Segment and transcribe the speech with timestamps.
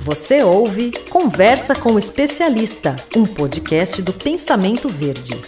[0.00, 5.38] Você ouve Conversa com o Especialista, um podcast do Pensamento Verde.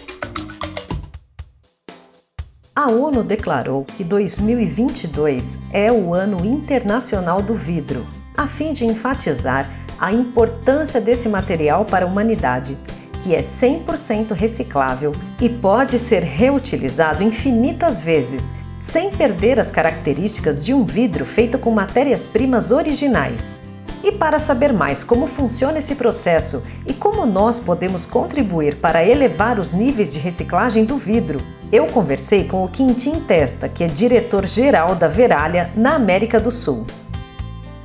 [2.74, 8.04] A ONU declarou que 2022 é o Ano Internacional do Vidro,
[8.36, 12.76] a fim de enfatizar a importância desse material para a humanidade,
[13.22, 20.74] que é 100% reciclável e pode ser reutilizado infinitas vezes, sem perder as características de
[20.74, 23.70] um vidro feito com matérias-primas originais.
[24.02, 29.59] E para saber mais como funciona esse processo e como nós podemos contribuir para elevar
[29.59, 34.95] os níveis de reciclagem do vidro, eu conversei com o Quintim Testa, que é diretor-geral
[34.95, 36.87] da Veralha na América do Sul.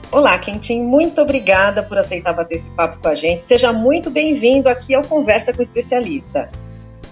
[0.09, 3.43] Olá, Quintim, muito obrigada por aceitar bater esse papo com a gente.
[3.49, 6.49] Seja muito bem-vindo aqui ao Conversa com o Especialista.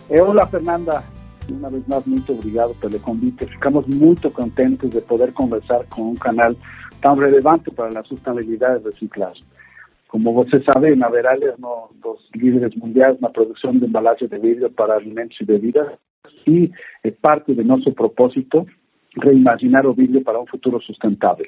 [0.09, 1.03] Olá, Fernanda.
[1.49, 3.45] Uma vez mais, muito obrigado pelo convite.
[3.45, 6.55] Ficamos muito contentes de poder conversar com um canal
[7.03, 9.43] tão relevante para a sustentabilidade e reciclagem.
[10.07, 14.71] Como você sabe, na Veralha um dos líderes mundiais na produção de embalagem de vidro
[14.71, 15.91] para alimentos e bebidas
[16.47, 16.71] e
[17.03, 18.65] é parte do nosso propósito
[19.21, 21.47] reimaginar o vidro para um futuro sustentável.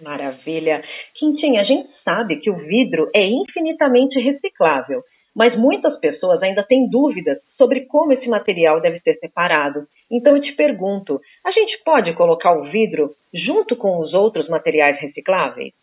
[0.00, 0.82] Maravilha.
[1.14, 5.02] Quintinha, a gente sabe que o vidro é infinitamente reciclável,
[5.36, 9.86] mas muitas pessoas ainda têm dúvidas sobre como esse material deve ser separado.
[10.10, 14.98] Então eu te pergunto, a gente pode colocar o vidro junto com os outros materiais
[14.98, 15.74] recicláveis?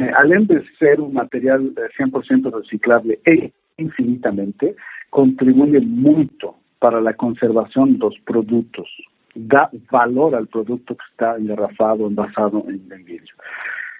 [0.00, 4.74] É, além de ser um material 100% reciclável e infinitamente,
[5.10, 8.88] contribui muito para a conservação dos produtos
[9.36, 13.34] da valor al producto que está engarrafado, envasado en el vidrio.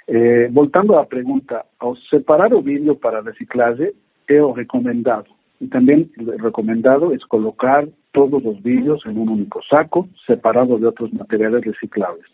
[0.08, 3.92] Eh, voltando à pergunta, ao separar o vidro para reciclagem
[4.28, 5.30] é o recomendado.
[5.60, 6.08] E também
[6.40, 12.26] recomendado é colocar todos os vidros em um único saco, separado de outros materiais recicláveis.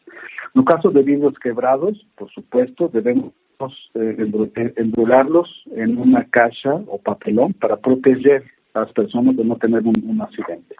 [0.54, 3.32] No caso de vidros quebrados, por supuesto, devemos
[3.94, 9.82] eh, embrulharlos en una caixa o papelón para proteger a las personas de no tener
[9.82, 10.74] un, un accidente.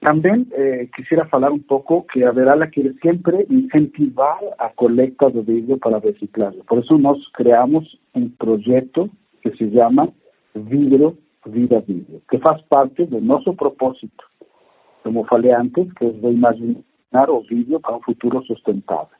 [0.00, 5.40] También eh, quisiera hablar un poco que a Verala quiere siempre incentivar a colecta de
[5.40, 6.62] vidrio para reciclarlo.
[6.64, 9.08] Por eso nos creamos un proyecto
[9.42, 10.08] que se llama
[10.56, 14.24] Vidrio Vida Vidrio, que faz parte de nuestro propósito,
[15.02, 16.84] como falei antes, que es de imaginar
[17.28, 19.16] o vidrio para un futuro sustentable.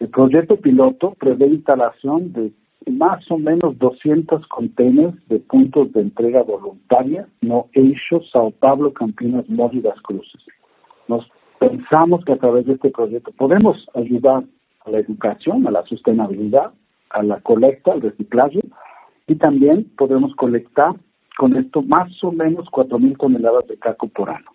[0.00, 2.52] El proyecto piloto prevé instalación de
[2.90, 9.48] más o menos 200 contenedores de puntos de entrega voluntaria no eixo Sao Paulo, Campinas,
[9.48, 10.42] Mogi das Cruces.
[11.06, 14.44] Nos pensamos que a través de este proyecto podemos ayudar
[14.86, 16.72] a la educación, a la sostenibilidad,
[17.10, 18.60] a la colecta, al reciclaje
[19.30, 20.92] y también podemos colectar
[21.38, 24.50] con esto más o menos 4.000 toneladas de caco por ano.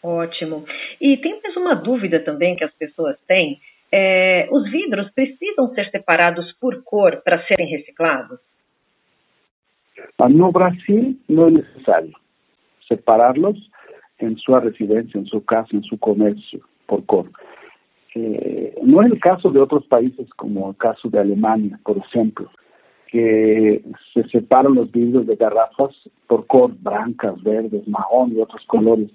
[0.00, 0.64] Ótimo.
[1.00, 3.60] E tem mais uma dúvida também que as pessoas têm.
[3.90, 8.38] É, os vidros precisam ser separados por cor para serem reciclados?
[10.30, 12.12] No Brasil não é necessário
[12.86, 13.58] separá-los
[14.20, 17.28] em sua residência, em sua casa, em seu comércio, por cor.
[18.14, 22.50] Eh, no es el caso de otros países, como el caso de Alemania, por ejemplo,
[23.10, 23.82] que
[24.14, 25.94] se separan los vidrios de garrafas
[26.26, 29.10] por cor, blancas, verdes, marrón y otros colores,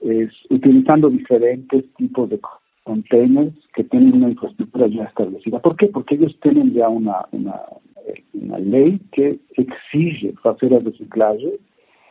[0.00, 2.40] es, utilizando diferentes tipos de
[2.84, 5.58] containers que tienen una infraestructura ya establecida.
[5.60, 5.86] ¿Por qué?
[5.86, 7.60] Porque ellos tienen ya una, una,
[8.34, 11.58] una ley que exige hacer el reciclaje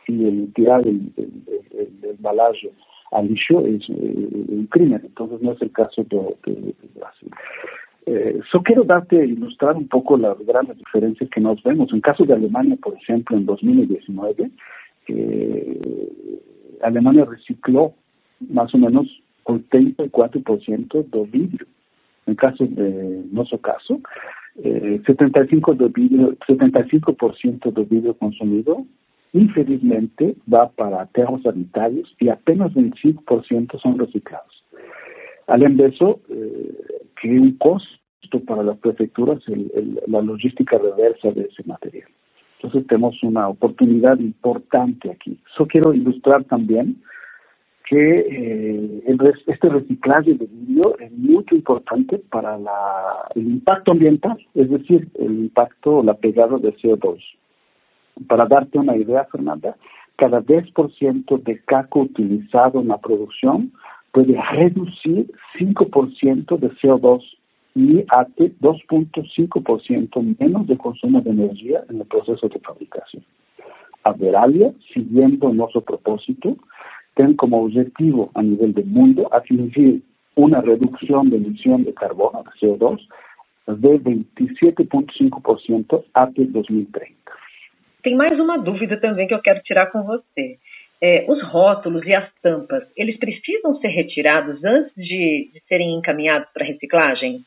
[0.08, 1.30] y el tirar el, el,
[1.72, 2.70] el, embalaje
[3.12, 5.00] al es eh, un crimen.
[5.04, 7.30] Entonces no es el caso de, de, de Brasil.
[8.06, 11.92] Eh, quiero darte, ilustrar un poco las grandes diferencias que nos vemos.
[11.92, 14.50] En caso de Alemania, por ejemplo, en 2019,
[15.08, 15.80] eh,
[16.82, 17.94] Alemania recicló
[18.48, 19.06] más o menos
[19.44, 21.66] 84% do vidro.
[22.26, 24.00] No caso de nosso caso,
[24.56, 28.84] eh, 75% do vidro, 75% do vidro consumido,
[29.32, 34.64] infelizmente, va para aterros sanitarios y apenas 25% son reciclados.
[35.46, 41.30] Além de eso, eh, que un costo para las prefecturas el, el, la logística reversa
[41.30, 42.08] de ese material.
[42.56, 45.38] Entonces tenemos una oportunidad importante aquí.
[45.52, 47.02] Eso quiero ilustrar también
[47.88, 49.02] que eh,
[49.46, 55.32] este reciclaje de vidrio es mucho importante para la, el impacto ambiental, es decir, el
[55.44, 57.18] impacto, la pegada de CO2.
[58.26, 59.76] Para darte una idea, Fernanda,
[60.16, 63.72] cada 10% de caco utilizado en la producción
[64.16, 67.22] puede reducir 5% de CO2
[67.74, 73.22] y hasta 2.5% menos de consumo de energía en el proceso de fabricación.
[74.04, 76.56] A Veralia, siguiendo nuestro propósito,
[77.14, 80.00] tienen como objetivo a nivel del mundo atingir
[80.34, 82.98] una reducción de emisión de carbono, de CO2,
[83.66, 87.14] de 27,5% até 2030.
[88.02, 90.58] Tem mais uma dúvida também que eu quero tirar com você.
[91.02, 96.48] É, os rótulos e as tampas, eles precisam ser retirados antes de, de serem encaminhados
[96.54, 97.44] para reciclagem?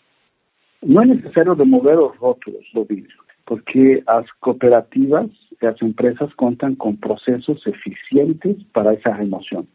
[0.84, 5.32] Não é necessário remover os rótulos do vidro, porque as cooperativas
[5.62, 9.68] e as empresas contam com processos eficientes para essa remoção.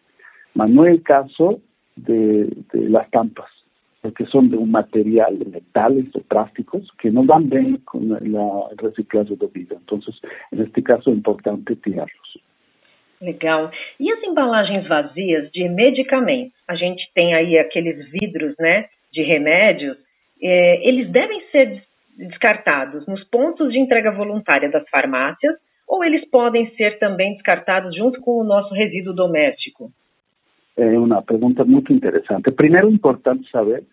[0.55, 1.61] Mas não é o caso
[1.97, 3.51] de, de las tampas,
[4.05, 8.19] porque son de un material, de metales o plásticos, que no van bien con la,
[8.19, 9.79] el reciclaje do vidro.
[9.79, 10.15] Entonces,
[10.53, 12.39] en este caso é importante tirarlos.
[13.25, 13.71] Legal.
[13.99, 16.53] E as embalagens vazias de medicamentos?
[16.69, 19.97] A gente tem aí aqueles vidros, né, de remédios.
[20.43, 21.83] É, eles devem ser
[22.17, 25.57] descartados nos pontos de entrega voluntária das farmácias
[25.89, 29.91] ou eles podem ser também descartados junto com o nosso resíduo doméstico?
[30.77, 32.53] É uma pergunta muito interessante.
[32.53, 33.85] Primeiro, é importante saber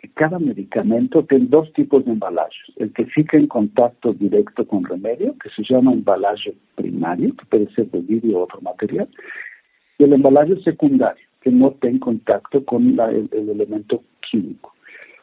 [0.00, 2.68] que cada medicamento tem dois tipos de embalagens.
[2.80, 7.46] O que fica em contato direto com o remédio, que se chama embalagem primária, que
[7.46, 9.06] pode ser de vidro ou outro material,
[9.98, 14.72] e a embalagem secundária, que não tem contato com o elemento químico.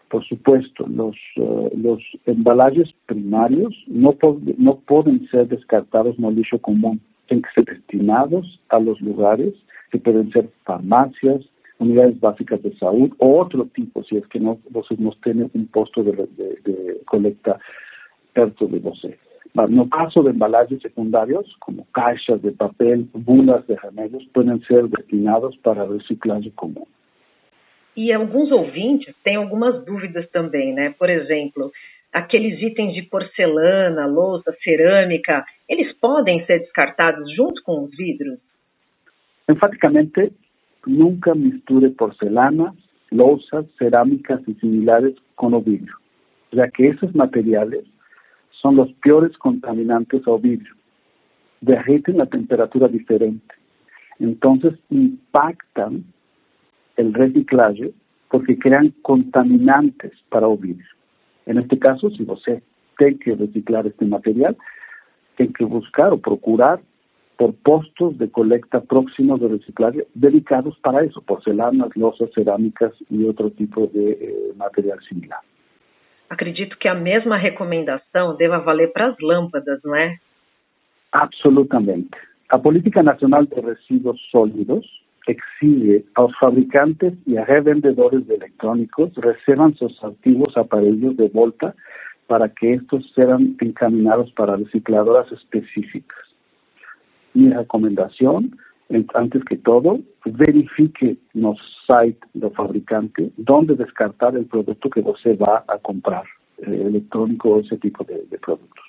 [0.10, 4.16] Por supuesto, los, uh, los embalajes primarios no,
[4.58, 9.54] no pueden ser descartados no lixo común, tienen que ser destinados a los lugares
[9.92, 11.44] que pueden ser farmacias,
[11.80, 16.04] unidades básicas de salud o otro tipo, si es que no, no tienen un puesto
[16.04, 17.60] de, de, de colecta
[18.34, 19.18] perto de você.
[19.70, 25.58] No caso de embalajes secundarios, como caixas de papel, bulas de remedios, pueden ser destinados
[25.58, 26.86] para reciclaje común.
[27.96, 30.94] E alguns ouvintes têm algumas dúvidas também, né?
[31.00, 31.72] Por exemplo,
[32.14, 38.38] aqueles itens de porcelana, louça, cerâmica, eles podem ser descartados junto com os vidros?
[39.50, 40.32] Enfaticamente,
[40.88, 42.74] nunca misture porcelana,
[43.12, 45.96] lousas, cerámicas y similares con o vidrio,
[46.52, 47.86] ya que esos materiales
[48.62, 50.74] son los peores contaminantes ao vidrio.
[51.62, 53.54] Derriten a temperatura diferente.
[54.20, 56.04] Entonces impactan
[56.96, 57.94] el reciclaje
[58.30, 60.88] porque crean contaminantes para o vidrio.
[61.46, 62.62] En este caso, si você
[62.98, 64.56] tem que reciclar este material,
[65.38, 66.82] tem que buscar o procurar
[67.38, 73.50] por postos de colecta próximos de reciclaje dedicados para eso, porcelanas, losas, cerámicas e outro
[73.52, 75.42] tipo de eh, material similar.
[76.30, 80.18] Acredito que a mesma recomendação deva valer para as lâmpadas, não é?
[81.12, 82.18] Absolutamente.
[82.50, 84.86] A Política Nacional de Residuos Sólidos
[85.28, 91.76] exige a los fabricantes y a revendedores de electrónicos reservan sus antiguos aparelhos de volta
[92.28, 96.27] para que estos sean encaminados para recicladoras específicas.
[97.34, 98.58] Mi recomendación,
[99.14, 105.64] antes que todo, verifique no site del fabricante dónde descartar el producto que usted va
[105.68, 106.24] a comprar,
[106.60, 108.88] eh, electrónico o ese tipo de, de productos.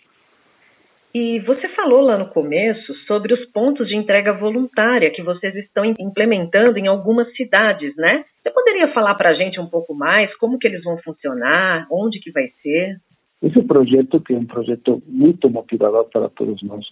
[1.14, 5.84] E você falou lá no começo sobre os pontos de entrega voluntária que vocês estão
[5.98, 8.24] implementando em algumas cidades, né?
[8.42, 12.20] Você poderia falar para a gente um pouco mais como que eles vão funcionar, onde
[12.20, 12.98] que vai ser?
[13.42, 16.86] Esse projeto que é um projeto muito motivador para todos nós,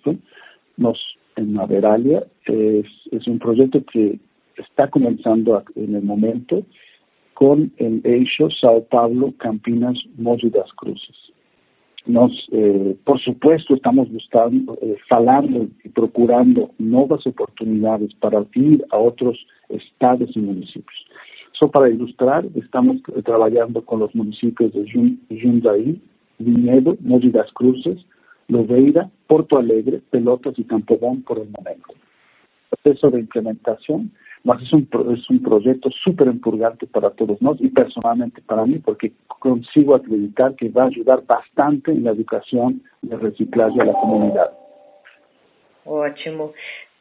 [0.79, 0.99] nós
[1.37, 2.83] em Veralia, é,
[3.13, 4.19] é um projeto que
[4.59, 6.65] está começando no momento
[7.35, 11.27] com o eixo São Paulo, Campinas, Mogi das Cruzes.
[12.07, 18.97] Nos, eh, por supuesto, estamos buscando, eh, falando y procurando nuevas oportunidades para ir a
[18.97, 19.37] otros
[19.69, 20.97] estados y municipios.
[21.59, 24.87] Só para ilustrar, estamos trabajando con los municipios de
[25.31, 26.01] Jundiaí,
[26.39, 27.99] Viñedo, Mogi das Cruzes,
[28.49, 31.95] Lobeira, Porto Alegre, Pelotas y Campo por el momento.
[32.71, 34.11] Proceso de implementación
[34.47, 38.79] mas es un, es un proyecto súper empurgante para todos nós y personalmente para mí
[38.79, 39.11] porque
[39.41, 44.55] consigo acreditar que va a ayudar bastante en la educación de reciclaje a la comunidade.
[45.85, 46.53] Ótimo.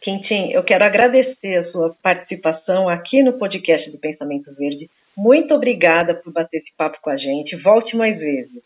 [0.01, 4.89] Quintim, eu quero agradecer a sua participação aqui no podcast do Pensamento Verde.
[5.15, 7.55] Muito obrigada por bater esse papo com a gente.
[7.61, 8.63] Volte mais vezes.